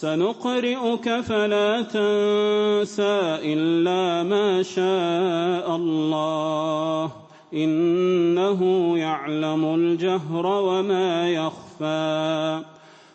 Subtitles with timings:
[0.00, 7.12] سنقرئك فلا تنسى إلا ما شاء الله.
[7.54, 12.62] إنه يعلم الجهر وما يخفى.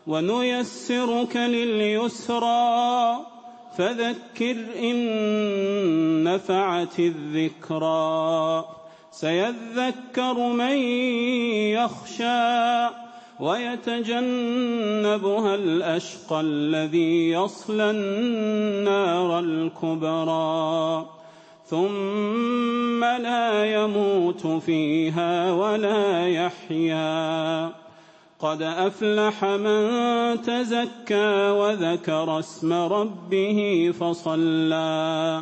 [0.07, 3.17] ونيسرك لليسرى.
[3.77, 8.65] فذكر إن نفعت الذكرى.
[9.11, 10.77] سيذكر من
[11.73, 13.08] يخشى.
[13.39, 21.05] ويتجنبها الأشقى الذي يصلى النار الكبرى.
[21.65, 27.71] ثم لا يموت فيها ولا يحيا.
[28.39, 35.41] قد أفلح من تزكى وذكر اسم ربه فصلى.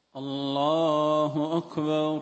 [0.15, 2.21] الله أكبر.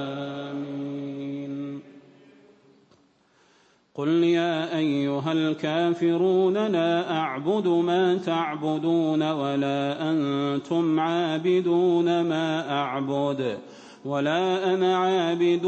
[3.95, 13.57] قل يا أيها الكافرون لا أعبد ما تعبدون ولا أنتم عابدون ما أعبد
[14.05, 15.65] ولا أنا عابد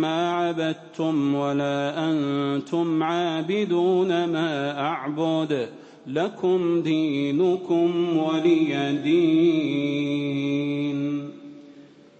[0.00, 5.68] ما عبدتم ولا أنتم عابدون ما اعبد
[6.06, 10.14] لكم دينكم ولي دين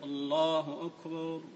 [0.04, 1.53] الله اكبر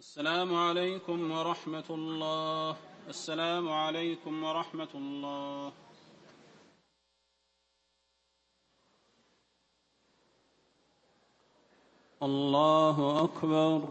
[0.00, 2.76] السلام عليكم ورحمة الله.
[3.08, 5.72] السلام عليكم ورحمة الله.
[12.22, 13.88] الله أكبر.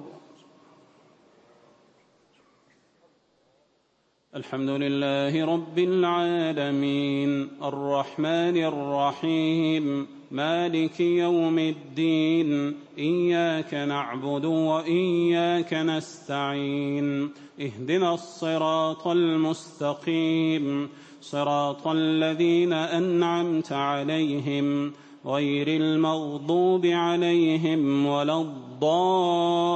[4.36, 7.64] الحمد لله رب العالمين.
[7.64, 10.19] الرحمن الرحيم.
[10.32, 17.30] مالك يوم الدين إياك نعبد وإياك نستعين.
[17.62, 20.90] اهدنا الصراط المستقيم
[21.22, 24.92] صراط الذين أنعمت عليهم
[25.26, 29.70] غير المغضوب عليهم ولا الضالين.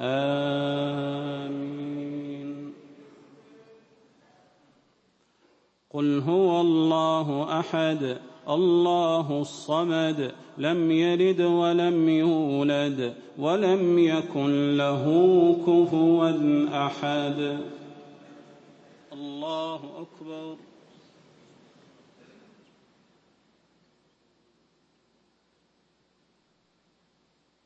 [0.00, 0.49] آمين.
[6.00, 8.18] قل هو الله أحد
[8.48, 15.04] الله الصمد لم يلد ولم يولد ولم يكن له
[15.66, 16.30] كفوا
[16.86, 17.58] احد.
[19.12, 20.56] الله أكبر.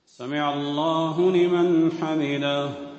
[0.07, 2.94] سمع الله لمن حمده.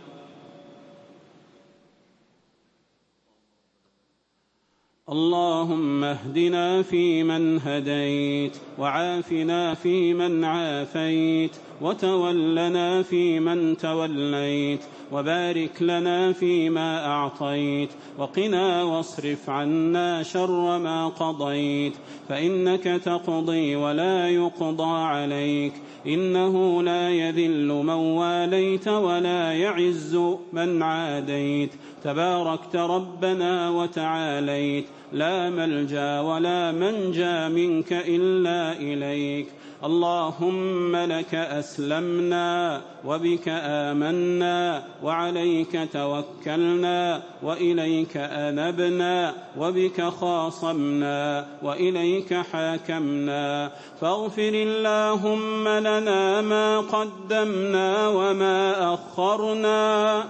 [5.09, 11.51] اللهم اهدنا فيمن هديت وعافنا فيمن عافيت
[11.81, 14.79] وتولنا فيمن توليت
[15.11, 21.93] وبارك لنا فيما أعطيت وقنا واصرف عنا شر ما قضيت
[22.29, 25.73] فإنك تقضي ولا يقضى عليك
[26.07, 30.15] إنه لا يذل من واليت ولا يعز
[30.53, 31.71] من عاديت
[32.03, 39.47] تباركت ربنا وتعاليت لا ملجأ ولا منجأ منك إلا إليك.
[39.83, 53.71] اللهم لك أسلمنا وبك آمنا وعليك توكلنا وإليك أنبنا وبك خاصمنا وإليك حاكمنا.
[54.01, 60.23] فاغفر اللهم لنا ما قدمنا وما أخرنا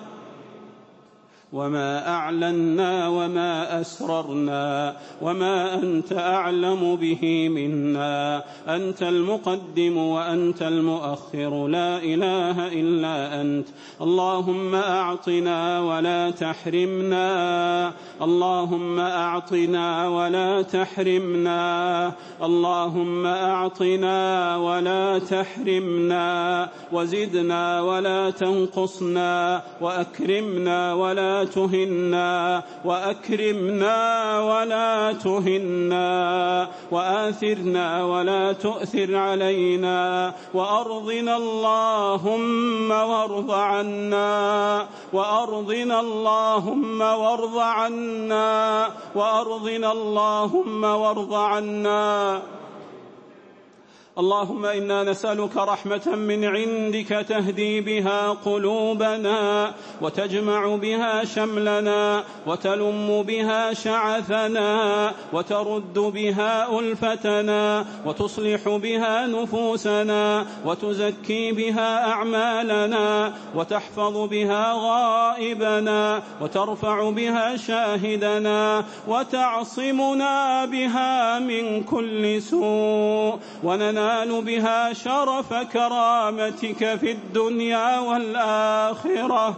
[1.55, 12.67] وما اعلنا وما اسررنا وما انت اعلم به منا انت المقدم وانت المؤخر لا اله
[12.67, 13.67] الا انت
[14.01, 22.11] اللهم اعطنا ولا تحرمنا اللهم اعطنا ولا تحرمنا
[22.41, 33.99] اللهم اعطنا ولا تحرمنا وزدنا ولا تنقصنا واكرمنا ولا تهنا وأكرمنا
[34.41, 49.91] ولا تهنا وآثرنا ولا تؤثر علينا وأرضنا اللهم وارض عنا وأرضنا اللهم وارض عنا وأرضنا
[49.91, 52.41] اللهم وارض عنا
[54.19, 65.11] اللهم إنا نسألك رحمة من عندك تهدي بها قلوبنا وتجمع بها شملنا وتلم بها شعثنا
[65.33, 78.85] وترد بها ألفتنا وتصلح بها نفوسنا وتزكي بها أعمالنا وتحفظ بها غائبنا وترفع بها شاهدنا
[79.07, 89.57] وتعصمنا بها من كل سوء وننال تنال بها شرف كرامتك في الدنيا والآخرة.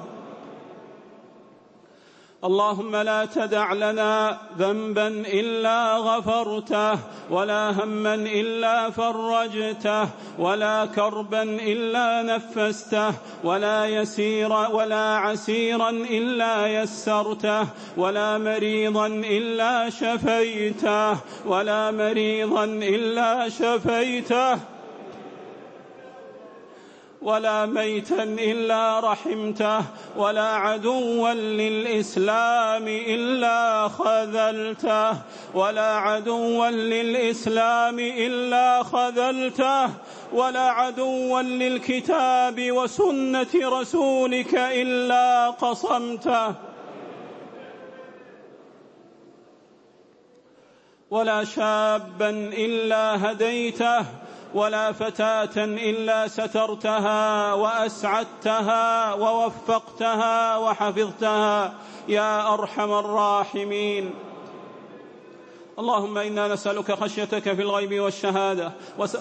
[2.43, 6.99] اللهم لا تدع لنا ذنبا إلا غفرته
[7.31, 13.13] ولا هما إلا فرجته ولا كربا إلا نفسته
[13.43, 17.67] ولا يسيرا ولا عسيرا إلا يسرته
[17.97, 24.76] ولا مريضا إلا شفيته ولا مريضا إلا شفيته.
[27.27, 29.83] ولا ميتا إلا رحمته
[30.17, 35.17] ولا عدوا للإسلام إلا خذلته
[35.53, 39.89] ولا عدوا للإسلام إلا خذلته
[40.33, 46.53] ولا عدوا للكتاب وسنة رسولك إلا قصمته.
[51.11, 54.26] ولا شابا إلا هديته
[54.57, 61.73] ولا فتاة إلا سترتها وأسعدتها ووفقتها وحفظتها.
[62.07, 64.13] يا أرحم الراحمين.
[65.79, 68.71] اللهم إنا نسألك خشيتك في الغيب والشهادة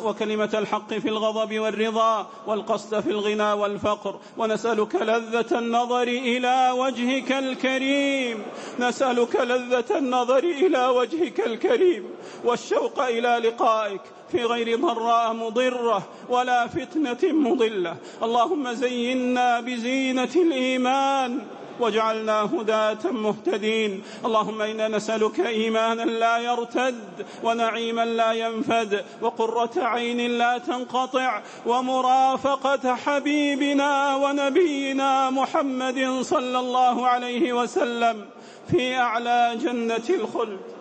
[0.04, 4.20] وكلمة الحق في الغضب والرضا والقصد في الغنى والفقر.
[4.38, 8.42] ونسألك لذة النظر إلى وجهك الكريم.
[8.78, 12.10] نسألك لذة النظر إلى وجهك الكريم.
[12.44, 14.00] والشوق إلى لقائك.
[14.32, 17.96] في غير ضراء مضرة ولا فتنة مضلة.
[18.22, 21.38] اللهم زينا بزينة الإيمان
[21.80, 24.02] واجعلنا هداة مهتدين.
[24.24, 34.16] اللهم إنا نسألك إيمانا لا يرتد ونعيما لا ينفد وقرة عين لا تنقطع ومرافقة حبيبنا
[34.16, 38.24] ونبينا محمد صلى الله عليه وسلم
[38.70, 40.75] في أعلى جنة الخلد.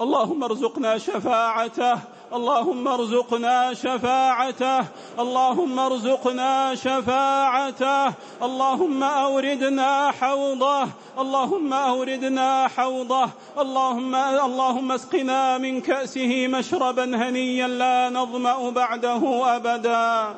[0.00, 1.98] اللهم ارزقنا شفاعته
[2.32, 4.84] اللهم ارزقنا شفاعته
[5.18, 10.88] اللهم ارزقنا شفاعته اللهم أوردنا حوضه
[11.18, 13.28] اللهم أوردنا حوضه
[13.58, 20.34] اللهم اللهم اسقنا من كأسه مشربا هنيا لا نظمأ بعده أبدا.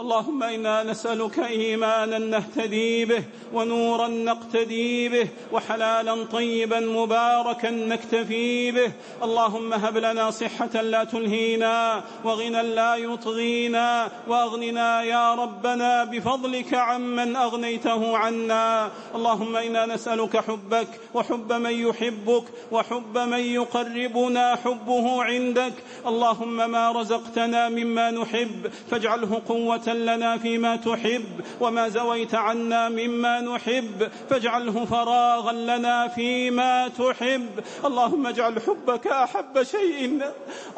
[0.00, 8.92] اللهم إنا نسألك إيمانا نهتدي به ونورا نقتدي به وحلالا طيبا مباركا نكتفي به.
[9.22, 18.16] اللهم هب لنا صحة لا تلهينا وغنى لا يطغينا وأغننا يا ربنا بفضلك عمن أغنيته
[18.16, 18.90] عنا.
[19.14, 25.74] اللهم إنا نسألك حبك وحب من يحبك وحب من يقربنا حبه عندك.
[26.06, 34.08] اللهم ما رزقتنا مما نحب فاجعله قوة لنا فيما تحب وما زويت عنا مما نحب
[34.30, 37.48] فاجعله فراغا لنا فيما تحب.
[37.84, 40.20] اللهم اجعل حبك أحب شيء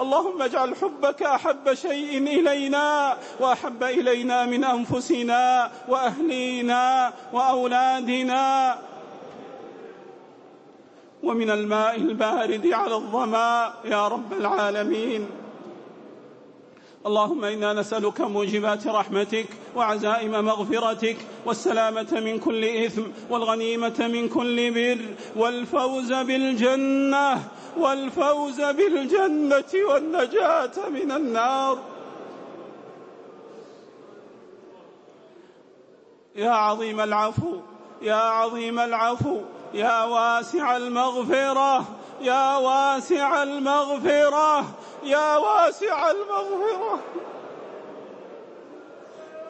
[0.00, 8.78] اللهم اجعل حبك أحب شيء إلينا وأحب إلينا من أنفسنا وأهلينا وأولادنا
[11.22, 15.39] ومن الماء البارد على الظما يا رب العالمين.
[17.06, 21.16] اللهم إنا نسألك موجبات رحمتك وعزائم مغفرتك
[21.46, 25.00] والسلامة من كل إثم والغنيمة من كل بر
[25.36, 27.38] والفوز بالجنة
[27.76, 31.78] والفوز بالجنة والنجاة من النار.
[36.36, 37.56] يا عظيم العفو
[38.02, 39.40] يا عظيم العفو
[39.74, 41.84] يا واسع المغفرة
[42.20, 44.64] يا واسع المغفرة.
[45.02, 47.00] يا واسع المغفرة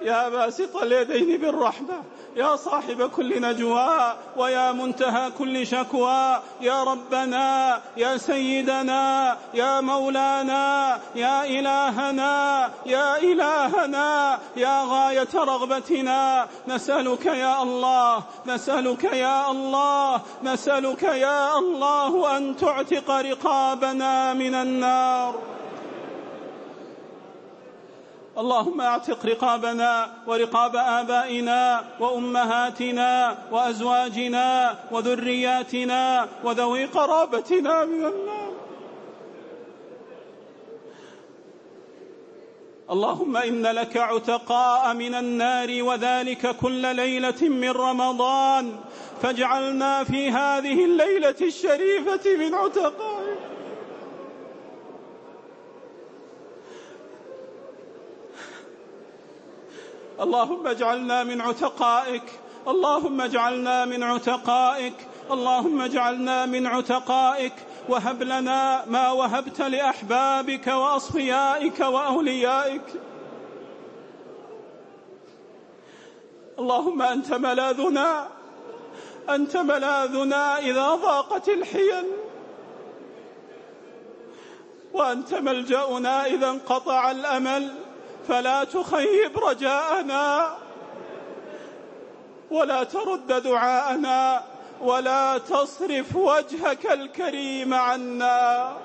[0.03, 2.03] يا باسط اليدين بالرحمة
[2.37, 11.45] يا صاحب كل نجوى ويا منتهى كل شكوى يا ربنا يا سيدنا يا مولانا يا
[11.45, 16.47] إلهنا يا إلهنا يا غاية رغبتنا.
[16.69, 25.35] نسألك يا الله نسألك يا الله نسألك يا الله أن تعتق رقابنا من النار.
[28.39, 38.53] اللهم اعتق رقابنا ورقاب آبائنا وأمهاتنا وأزواجنا وذرياتنا وذوي قرابتنا من النار.
[42.91, 48.77] اللهم إن لك عتقاء من النار وذلك كل ليلة من رمضان.
[49.23, 53.20] فاجعلنا في هذه الليلة الشريفة من عتقائك
[60.21, 62.23] اللهم اجعلنا من عتقائك.
[62.69, 64.95] اللهم اجعلنا من عتقائك.
[65.31, 67.53] اللهم اجعلنا من عتقائك.
[67.89, 72.83] وهب لنا ما وهبت لأحبابك وأصفيائك وأوليائك.
[76.59, 78.29] اللهم أنت ملاذنا.
[79.29, 82.05] أنت ملاذنا إذا ضاقت الحيل.
[84.93, 87.90] وأنت ملجأنا إذا انقطع الأمل.
[88.31, 90.57] فلا تخيب رجاءنا
[92.51, 94.45] ولا ترد دعاءنا
[94.81, 98.77] ولا تصرف وجهك الكريم عنا.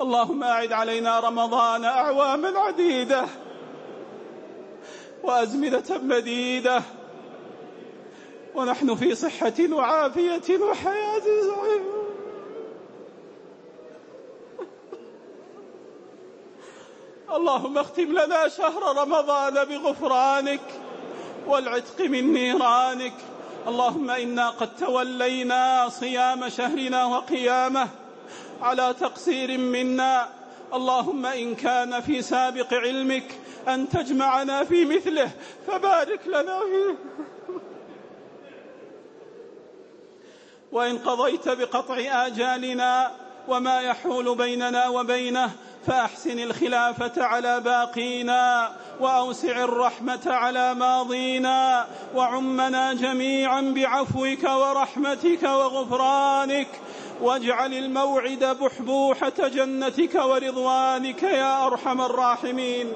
[0.00, 3.24] اللهم أعد علينا رمضان اعواما عديدة
[5.22, 6.82] وأزمنة مديدة
[8.54, 11.97] ونحن في صحة وعافية وحياة سعيده
[17.32, 20.60] اللهم اختم لنا شهر رمضان بغفرانك
[21.46, 23.14] والعتق من نيرانك.
[23.68, 27.88] اللهم إنا قد تولينا صيام شهرنا وقيامه
[28.62, 30.28] على تقصير منا.
[30.74, 33.26] اللهم إن كان في سابق علمك
[33.68, 35.30] أن تجمعنا في مثله
[35.66, 36.96] فبارك لنا فيه.
[40.72, 43.10] وإن قضيت بقطع آجالنا
[43.48, 45.50] وما يحول بيننا وبينه
[45.88, 56.68] فاحسن الخلافة على باقينا وأوسع الرحمة على ماضينا وعمنا جميعا بعفوك ورحمتك وغفرانك.
[57.20, 62.92] واجعل الموعد بحبوحة جنتك ورضوانك يا أرحم الراحمين.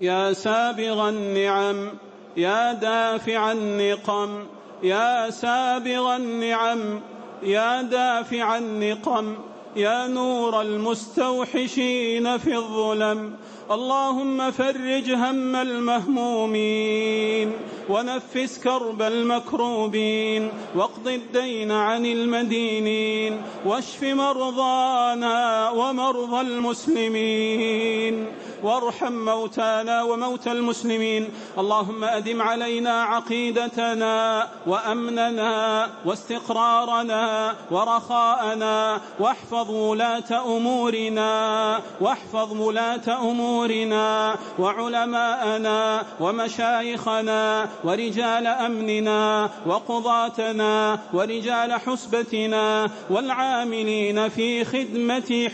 [0.00, 1.90] يا سابغ النعم
[2.36, 4.46] يا دافع النقم
[4.84, 7.00] يا سابغ النعم
[7.42, 9.34] يا دافع النقم
[9.76, 13.32] يا نور المستوحشين في الظلم.
[13.70, 17.52] اللهم فرج هم المهمومين
[17.88, 28.26] ونفس كرب المكروبين واقض الدين عن المدينين واشف مرضانا ومرضى المسلمين
[28.62, 31.28] وارحم موتانا وموتى المسلمين
[31.58, 47.68] اللهم أدم علينا عقيدتنا وأمننا واستقرارنا ورخاءنا واحفظ ولاة أمورنا واحفظ ولاة أمورنا وعلماءنا ومشايخنا
[47.84, 55.50] ورجال أمننا وقضاتنا ورجال حسبتنا والعاملين في خدمة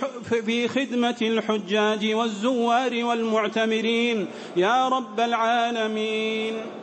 [0.46, 4.26] في خدمة الحجاج والزوار والمعتمرين.
[4.56, 6.79] يا رب العالمين.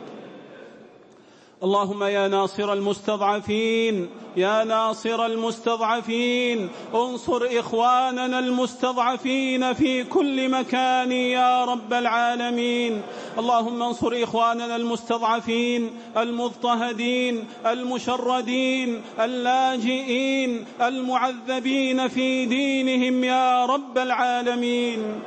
[1.62, 11.92] اللهم يا ناصر المستضعفين يا ناصر المستضعفين انصر إخواننا المستضعفين في كل مكان يا رب
[11.92, 13.02] العالمين.
[13.38, 25.20] اللهم انصر إخواننا المستضعفين المضطهدين المشردين اللاجئين المعذبين في دينهم يا رب العالمين.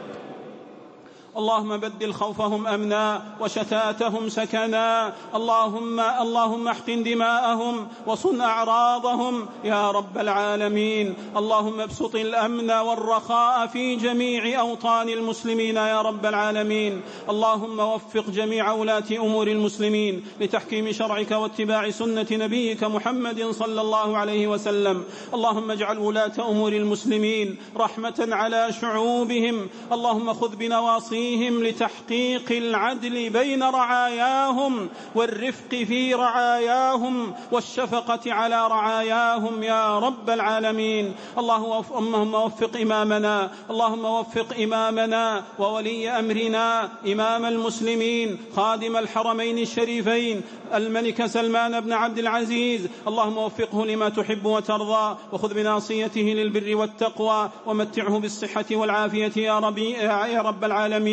[1.37, 5.13] اللهم بدل خوفهم أمنا وشتاتهم سكنا.
[5.35, 9.47] اللهم اللهم احقن دماءهم وصن أعراضهم.
[9.63, 11.13] يا رب العالمين.
[11.37, 17.01] اللهم ابسط الأمن والرخاء في جميع أوطان المسلمين يا رب العالمين.
[17.29, 24.47] اللهم وفق جميع ولاة أمور المسلمين لتحكيم شرعك واتباع سنة نبيك محمد صلى الله عليه
[24.47, 25.03] وسلم.
[25.33, 29.67] اللهم اجعل ولاة أمور المسلمين رحمة على شعوبهم.
[29.91, 39.99] اللهم خذ بنواصيهم فيهم لتحقيق العدل بين رعاياهم والرفق في رعاياهم والشفقة على رعاياهم يا
[39.99, 41.13] رب العالمين.
[41.37, 50.41] اللهم وفق إمامنا اللهم وفق إمامنا وولي أمرنا إمام المسلمين خادم الحرمين الشريفين
[50.73, 52.81] الملك سلمان بن عبد العزيز.
[53.07, 60.41] اللهم وفقه لما تحب وترضى وخذ بناصيته للبر والتقوى ومتعه بالصحة والعافية يا, ربي يا
[60.41, 61.10] رب العالمين.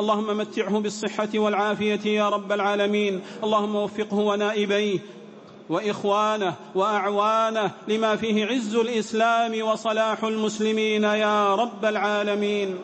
[0.00, 3.20] اللهم متعه بالصحة والعافية يا رب العالمين.
[3.44, 4.98] اللهم وفقه ونائبيه
[5.68, 12.78] وإخوانه وأعوانه لما فيه عز الإسلام وصلاح المسلمين يا رب العالمين.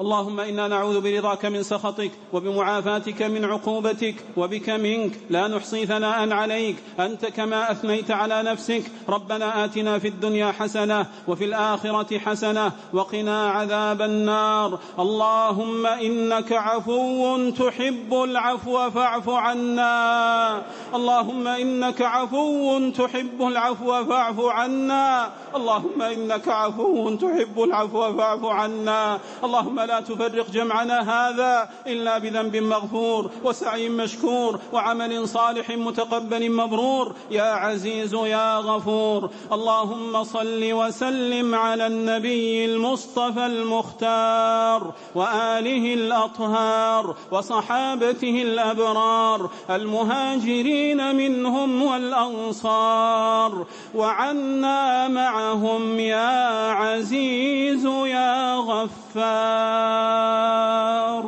[0.00, 5.12] اللهم إنا نعوذ برضاك من سخطك وبمعافاتك من عقوبتك وبك منك.
[5.30, 6.76] لا نحصي ثناء عليك.
[7.00, 8.82] أنت كما أثنيت على نفسك.
[9.08, 14.78] ربنا آتنا في الدنيا حسنة وفي الآخرة حسنة وقنا عذاب النار.
[14.98, 20.62] اللهم إنك عفو تحب العفو فاعف عنا.
[20.94, 25.32] اللهم إنك عفو تحب العفو فاعف عنا.
[25.56, 29.18] اللهم إنك عفو تحب العفو فاعف عنا.
[29.44, 37.14] اللهم لا تفرق جمعنا هذا إلا بذنب مغفور وسعي مشكور وعمل صالح متقبل مبرور.
[37.30, 49.50] يا عزيز يا غفور اللهم صل وسلم على النبي المصطفى المختار وآله الأطهار وصحابته الأبرار
[49.70, 53.66] المهاجرين منهم والأنصار.
[53.94, 59.75] وعنا معهم يا عزيز يا غفار.
[59.76, 61.24] النار.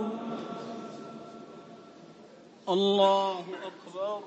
[2.68, 4.22] الله أكبر.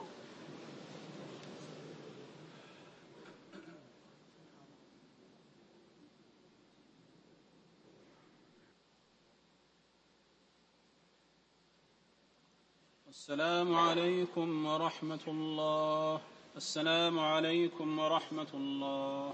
[13.09, 16.21] السلام عليكم ورحمة الله.
[16.55, 19.33] السلام عليكم ورحمة الله.